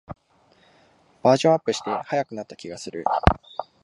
[1.21, 3.03] バージョンアップして速くなった気がする